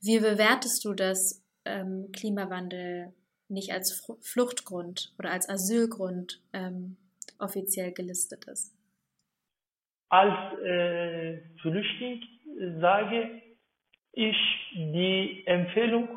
[0.00, 3.12] Wie bewertest du das ähm, Klimawandel
[3.48, 6.96] nicht als Fluchtgrund oder als Asylgrund ähm,
[7.40, 8.72] offiziell gelistet ist?
[10.10, 12.22] Als äh, Flüchtling
[12.80, 13.42] sage
[14.12, 14.36] ich
[14.76, 16.08] die Empfehlung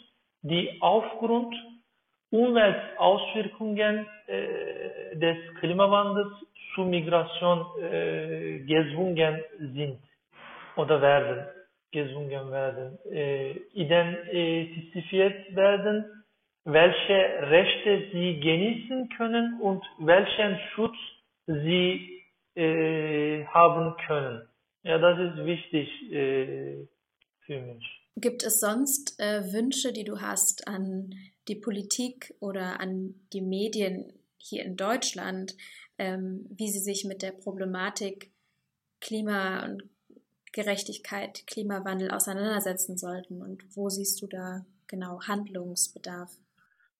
[0.41, 1.53] die aufgrund
[2.31, 6.33] Umweltauswirkungen äh, des Klimawandels
[6.73, 9.99] zu Migration äh, gezwungen sind
[10.75, 11.45] oder werden,
[11.91, 12.99] gezwungen werden,
[13.73, 16.05] identifiziert werden,
[16.65, 20.97] welche Rechte sie genießen können und welchen Schutz
[21.47, 22.21] sie
[22.55, 24.46] haben können.
[24.87, 26.87] Ja, das ist wichtig äh,
[27.41, 27.85] für mich.
[28.15, 31.13] Gibt es sonst äh, Wünsche, die du hast an
[31.49, 35.57] die Politik oder an die Medien hier in Deutschland,
[35.97, 38.31] ähm, wie sie sich mit der Problematik
[39.01, 39.83] Klima und
[40.53, 46.31] Gerechtigkeit, Klimawandel auseinandersetzen sollten und wo siehst du da genau Handlungsbedarf?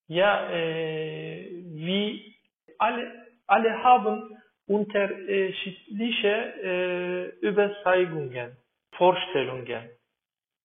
[0.08, 2.36] Ja, äh, wie
[2.76, 3.10] alle,
[3.46, 4.37] alle haben
[4.68, 8.56] unterschiedliche äh, Überzeugungen,
[8.92, 9.88] Vorstellungen,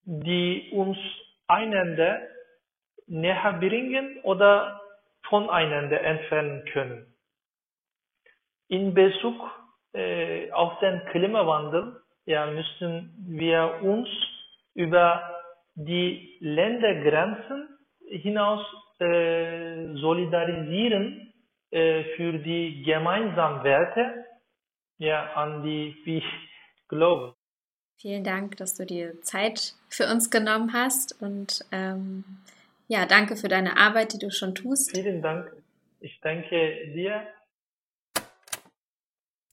[0.06, 0.98] die uns
[1.48, 2.22] einander
[3.08, 4.82] näher bringen oder
[5.30, 7.14] voneinander entfernen können.
[8.68, 9.36] In Bezug
[9.94, 14.10] äh, auf den Klimawandel ja, müssen wir uns
[14.74, 15.22] über
[15.76, 17.70] die Ländergrenzen
[18.10, 18.66] hinaus
[19.00, 21.33] äh, solidarisieren
[21.74, 24.26] äh, für die gemeinsamen Werte,
[25.00, 26.22] ja, an die wir
[26.88, 27.34] glauben.
[27.98, 32.24] Vielen Dank, dass du dir Zeit für uns genommen hast und ähm,
[32.88, 34.92] ja, danke für deine Arbeit, die du schon tust.
[34.96, 35.52] Vielen Dank.
[36.00, 37.26] Ich danke dir.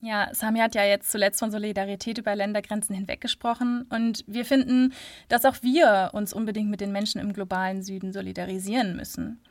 [0.03, 4.93] Ja, Sami hat ja jetzt zuletzt von Solidarität über Ländergrenzen hinweg gesprochen und wir finden,
[5.29, 9.43] dass auch wir uns unbedingt mit den Menschen im globalen Süden solidarisieren müssen,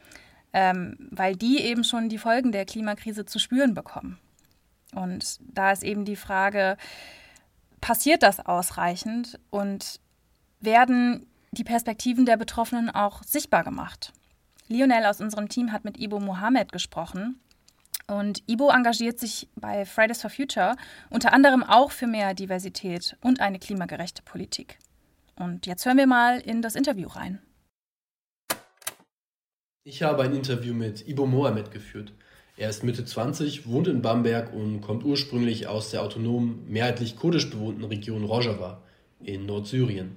[0.53, 4.19] ähm, weil die eben schon die Folgen der Klimakrise zu spüren bekommen.
[4.95, 6.77] Und da ist eben die Frage,
[7.81, 10.01] passiert das ausreichend und
[10.61, 14.13] werden die Perspektiven der Betroffenen auch sichtbar gemacht?
[14.69, 17.41] Lionel aus unserem Team hat mit Ibo Mohammed gesprochen
[18.07, 20.77] und Ibo engagiert sich bei Fridays for Future
[21.11, 24.79] unter anderem auch für mehr Diversität und eine klimagerechte Politik.
[25.37, 27.41] Und jetzt hören wir mal in das Interview rein.
[29.83, 32.13] Ich habe ein Interview mit Ibo Mohamed geführt.
[32.59, 37.49] Er ist Mitte 20, wohnt in Bamberg und kommt ursprünglich aus der autonomen, mehrheitlich kurdisch
[37.49, 38.83] bewohnten Region Rojava
[39.25, 40.17] in Nordsyrien.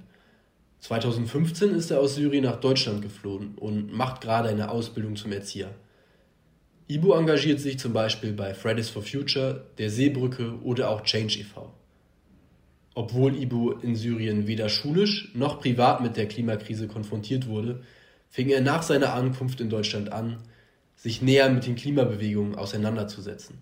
[0.81, 5.73] 2015 ist er aus Syrien nach Deutschland geflohen und macht gerade eine Ausbildung zum Erzieher.
[6.89, 11.73] Ibo engagiert sich zum Beispiel bei Fridays for Future, der Seebrücke oder auch Change e.V.
[12.95, 17.81] Obwohl Ibo in Syrien weder schulisch noch privat mit der Klimakrise konfrontiert wurde,
[18.33, 20.39] fing er nach seiner Ankunft in Deutschland an,
[20.95, 23.59] sich näher mit den Klimabewegungen auseinanderzusetzen.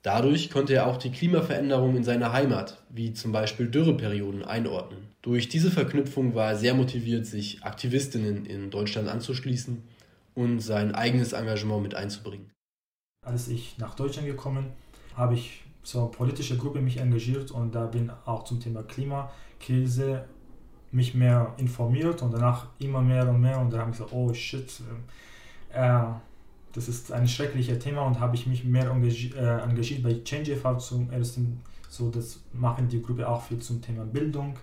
[0.00, 5.08] Dadurch konnte er auch die Klimaveränderungen in seiner Heimat, wie zum Beispiel Dürreperioden, einordnen.
[5.20, 9.82] Durch diese Verknüpfung war er sehr motiviert, sich Aktivistinnen in Deutschland anzuschließen
[10.34, 12.50] und sein eigenes Engagement mit einzubringen.
[13.26, 14.72] Als ich nach Deutschland gekommen,
[15.16, 20.24] habe ich so eine politische Gruppe mich engagiert und da bin auch zum Thema Klimakrise
[20.94, 24.32] mich mehr informiert und danach immer mehr und mehr und dann habe ich gesagt, oh
[24.32, 24.80] shit,
[25.72, 26.00] äh,
[26.72, 30.52] das ist ein schreckliches Thema und habe ich mich mehr engagiert, äh, engagiert bei Change
[30.52, 30.76] e.V.
[30.78, 34.56] zum ersten, so das machen die Gruppe auch viel zum Thema Bildung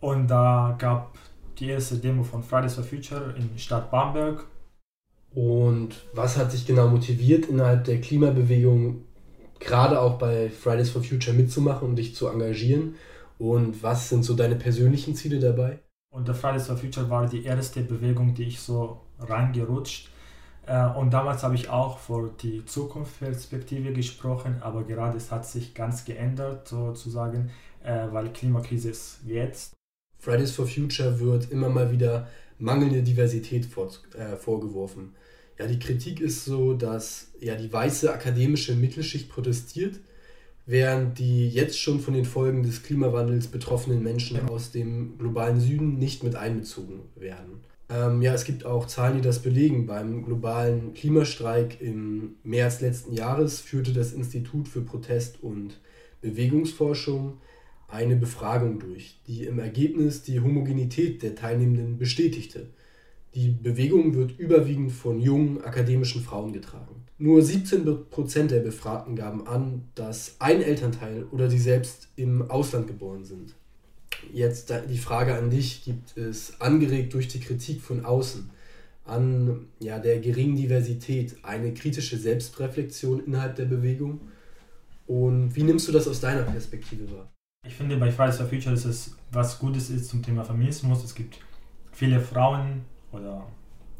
[0.00, 1.16] und da gab
[1.58, 4.44] die erste Demo von Fridays for Future in Stadt Bamberg
[5.34, 9.02] und was hat dich genau motiviert, innerhalb der Klimabewegung
[9.58, 12.94] gerade auch bei Fridays for Future mitzumachen und dich zu engagieren?
[13.38, 15.80] Und was sind so deine persönlichen Ziele dabei?
[16.10, 20.10] Und der Fridays for Future war die erste Bewegung, die ich so reingerutscht.
[20.66, 25.74] Äh, und damals habe ich auch vor die Zukunftsperspektive gesprochen, aber gerade es hat sich
[25.74, 27.50] ganz geändert, sozusagen,
[27.82, 29.74] äh, weil Klimakrise ist jetzt.
[30.18, 35.14] Fridays for Future wird immer mal wieder mangelnde Diversität vor, äh, vorgeworfen.
[35.58, 40.00] Ja, die Kritik ist so, dass ja die weiße akademische Mittelschicht protestiert,
[40.66, 45.98] während die jetzt schon von den Folgen des Klimawandels betroffenen Menschen aus dem globalen Süden
[45.98, 47.60] nicht mit einbezogen werden.
[47.90, 49.86] Ähm, ja, es gibt auch Zahlen, die das belegen.
[49.86, 55.80] Beim globalen Klimastreik im März letzten Jahres führte das Institut für Protest- und
[56.22, 57.38] Bewegungsforschung
[57.88, 62.68] eine Befragung durch, die im Ergebnis die Homogenität der Teilnehmenden bestätigte.
[63.34, 67.03] Die Bewegung wird überwiegend von jungen akademischen Frauen getragen.
[67.18, 73.24] Nur 17% der Befragten gaben an, dass ein Elternteil oder sie selbst im Ausland geboren
[73.24, 73.54] sind.
[74.32, 78.50] Jetzt die Frage an dich, gibt es angeregt durch die Kritik von außen
[79.04, 84.20] an ja, der geringen Diversität eine kritische Selbstreflexion innerhalb der Bewegung?
[85.06, 87.30] Und wie nimmst du das aus deiner Perspektive wahr?
[87.66, 91.04] Ich finde bei Fridays for Future ist es was Gutes ist zum Thema Feminismus.
[91.04, 91.38] Es gibt
[91.92, 92.82] viele Frauen,
[93.14, 93.46] oder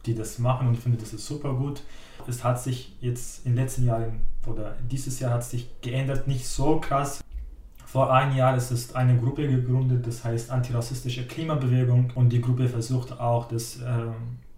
[0.06, 1.82] die das machen und ich finde, das ist super gut.
[2.26, 6.46] Es hat sich jetzt in den letzten Jahren oder dieses Jahr hat sich geändert, nicht
[6.46, 7.22] so krass.
[7.86, 12.68] Vor einem Jahr ist es eine Gruppe gegründet, das heißt Antirassistische Klimabewegung und die Gruppe
[12.68, 14.06] versucht auch das äh,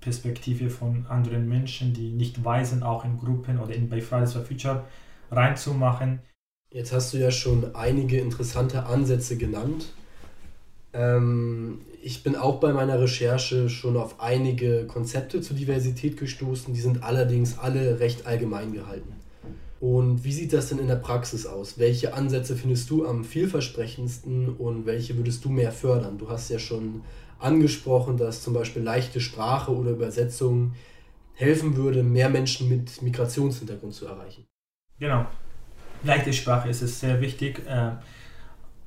[0.01, 4.43] Perspektive von anderen Menschen, die nicht weiß sind, auch in Gruppen oder bei Fridays for
[4.43, 4.85] Future
[5.31, 6.21] reinzumachen.
[6.71, 9.93] Jetzt hast du ja schon einige interessante Ansätze genannt.
[10.93, 16.81] Ähm, ich bin auch bei meiner Recherche schon auf einige Konzepte zur Diversität gestoßen, die
[16.81, 19.13] sind allerdings alle recht allgemein gehalten.
[19.81, 21.81] Und wie sieht das denn in der Praxis aus?
[21.81, 26.17] Welche Ansätze findest du am vielversprechendsten und welche würdest du mehr fördern?
[26.17, 27.03] Du hast ja schon
[27.41, 30.75] angesprochen, dass zum Beispiel leichte Sprache oder Übersetzung
[31.35, 34.47] helfen würde, mehr Menschen mit Migrationshintergrund zu erreichen.
[35.01, 35.27] Genau.
[36.05, 37.63] Leichte Sprache ist es sehr wichtig.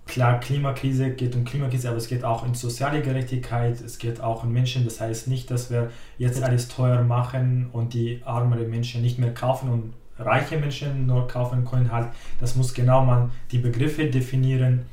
[0.10, 4.44] Klar, Klimakrise geht um Klimakrise, aber es geht auch um soziale Gerechtigkeit, es geht auch
[4.44, 4.84] um Menschen.
[4.84, 9.36] Das heißt nicht, dass wir jetzt alles teuer machen und die armeren Menschen nicht mehr
[9.36, 11.92] kaufen und reiche Menschen nur kaufen können.
[11.92, 12.08] Halt,
[12.40, 14.88] das muss genau man die Begriffe definieren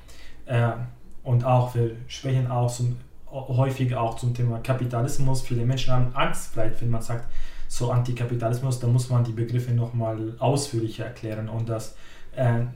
[0.45, 0.73] äh,
[1.23, 2.97] und auch wir sprechen auch zum,
[3.31, 5.41] häufig auch zum Thema Kapitalismus.
[5.41, 7.25] Viele Menschen haben Angst, vielleicht wenn man sagt
[7.69, 11.97] so Antikapitalismus, da muss man die Begriffe nochmal ausführlicher erklären und das
[12.37, 12.67] äh,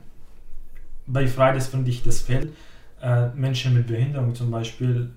[1.11, 2.53] bei Fridays finde ich das fehlt.
[3.01, 5.11] Äh, Menschen mit Behinderung zum Beispiel,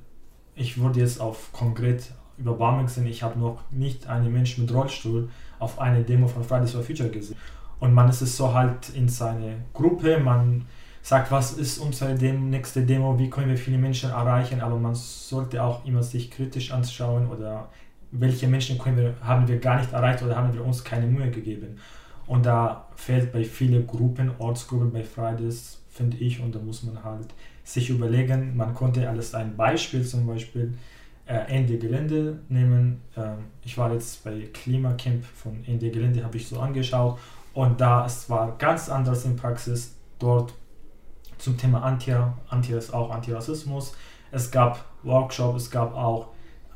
[0.55, 3.07] ich würde jetzt auf konkret überwältigend sind.
[3.07, 5.28] Ich habe noch nicht einen Menschen mit Rollstuhl
[5.59, 7.36] auf eine Demo von Fridays for Future gesehen.
[7.80, 10.66] Und man ist es so halt in seine Gruppe, man
[11.03, 14.95] sagt, was ist unsere Dem nächste Demo, wie können wir viele Menschen erreichen, aber man
[14.95, 17.68] sollte auch immer sich kritisch anschauen oder
[18.11, 21.30] welche Menschen können wir, haben wir gar nicht erreicht oder haben wir uns keine Mühe
[21.30, 21.78] gegeben.
[22.26, 27.03] Und da fehlt bei vielen Gruppen, Ortsgruppen bei Fridays, finde ich, und da muss man
[27.03, 27.28] halt
[27.62, 30.74] sich überlegen, man konnte alles ein Beispiel zum Beispiel
[31.26, 33.01] äh, Ende Gelände nehmen.
[33.16, 37.18] Ähm, ich war jetzt bei Klimacamp von Ende Gelände, habe ich so angeschaut
[37.55, 39.95] und da es war ganz anders in Praxis.
[40.18, 40.55] Dort
[41.38, 42.12] zum Thema Anti,
[42.49, 43.95] Anti auch Antirassismus.
[44.30, 46.28] Es gab Workshops, es gab auch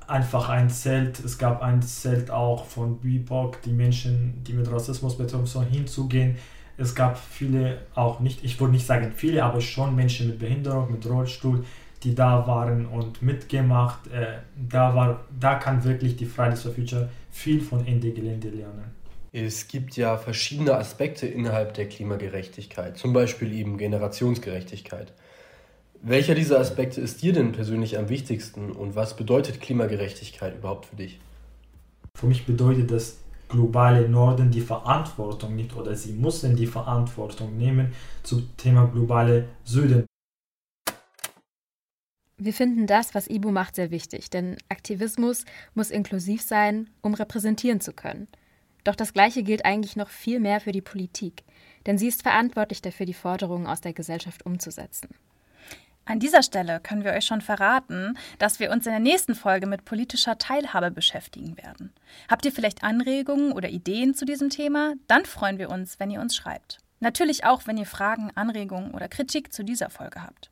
[0.07, 5.19] einfach ein Zelt, es gab ein Zelt auch von BIPOC, die Menschen, die mit Rassismus
[5.19, 6.37] betroffen sind, hinzugehen.
[6.79, 10.93] Es gab viele, auch nicht, ich würde nicht sagen viele, aber schon Menschen mit Behinderung,
[10.93, 11.65] mit Rollstuhl,
[12.05, 14.07] die da waren und mitgemacht.
[14.07, 18.85] Äh, da, war, da kann wirklich die Fridays for Future viel von Ende Gelände lernen.
[19.33, 25.13] Es gibt ja verschiedene Aspekte innerhalb der Klimagerechtigkeit, zum Beispiel eben Generationsgerechtigkeit.
[26.01, 30.97] Welcher dieser Aspekte ist dir denn persönlich am wichtigsten und was bedeutet Klimagerechtigkeit überhaupt für
[30.97, 31.19] dich?
[32.15, 33.19] Für mich bedeutet das
[33.49, 37.93] globale Norden die Verantwortung nicht oder sie müssen die Verantwortung nehmen
[38.23, 40.07] zum Thema globale Süden.
[42.41, 45.45] Wir finden das, was IBU macht, sehr wichtig, denn Aktivismus
[45.75, 48.29] muss inklusiv sein, um repräsentieren zu können.
[48.85, 51.43] Doch das Gleiche gilt eigentlich noch viel mehr für die Politik,
[51.87, 55.09] denn sie ist verantwortlich dafür, die Forderungen aus der Gesellschaft umzusetzen.
[56.09, 59.67] An dieser Stelle können wir euch schon verraten, dass wir uns in der nächsten Folge
[59.67, 61.93] mit politischer Teilhabe beschäftigen werden.
[62.31, 64.95] Habt ihr vielleicht Anregungen oder Ideen zu diesem Thema?
[65.07, 66.79] Dann freuen wir uns, wenn ihr uns schreibt.
[67.01, 70.49] Natürlich auch, wenn ihr Fragen, Anregungen oder Kritik zu dieser Folge habt.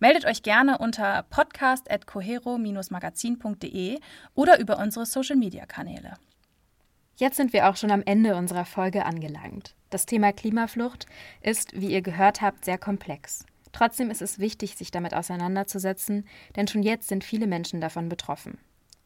[0.00, 4.00] Meldet euch gerne unter podcast.cohero-magazin.de
[4.34, 6.14] oder über unsere Social-Media-Kanäle.
[7.14, 9.76] Jetzt sind wir auch schon am Ende unserer Folge angelangt.
[9.90, 11.06] Das Thema Klimaflucht
[11.42, 13.46] ist, wie ihr gehört habt, sehr komplex.
[13.76, 18.56] Trotzdem ist es wichtig, sich damit auseinanderzusetzen, denn schon jetzt sind viele Menschen davon betroffen.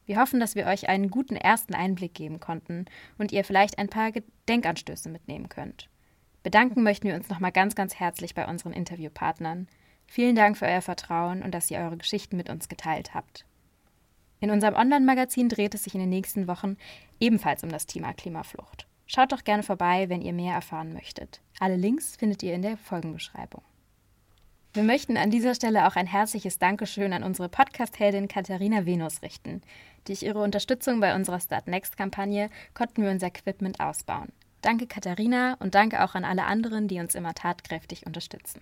[0.07, 2.85] Wir hoffen, dass wir euch einen guten ersten Einblick geben konnten
[3.19, 4.13] und ihr vielleicht ein paar
[4.49, 5.89] Denkanstöße mitnehmen könnt.
[6.45, 9.67] Bedanken möchten wir uns nochmal ganz, ganz herzlich bei unseren Interviewpartnern.
[10.07, 13.47] Vielen Dank für euer Vertrauen und dass ihr eure Geschichten mit uns geteilt habt.
[14.39, 16.77] In unserem Online-Magazin dreht es sich in den nächsten Wochen
[17.19, 18.87] ebenfalls um das Thema Klimaflucht.
[19.07, 21.41] Schaut doch gerne vorbei, wenn ihr mehr erfahren möchtet.
[21.59, 23.63] Alle Links findet ihr in der Folgenbeschreibung.
[24.73, 29.63] Wir möchten an dieser Stelle auch ein herzliches Dankeschön an unsere Podcast-Heldin Katharina Venus richten.
[30.05, 34.29] Durch ihre Unterstützung bei unserer Start Next-Kampagne konnten wir unser Equipment ausbauen.
[34.63, 38.61] Danke Katharina und danke auch an alle anderen, die uns immer tatkräftig unterstützen.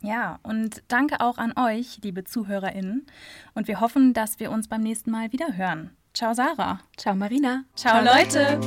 [0.00, 3.06] Ja, und danke auch an euch, liebe ZuhörerInnen.
[3.54, 5.90] Und wir hoffen, dass wir uns beim nächsten Mal wieder hören.
[6.14, 6.78] Ciao, Sarah.
[6.96, 7.64] Ciao, Marina.
[7.74, 8.60] Ciao, Ciao Leute.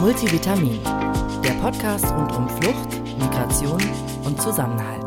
[0.00, 0.80] Multivitamin,
[1.46, 3.80] der Podcast rund um Flucht, Migration
[4.24, 5.05] und Zusammenhalt.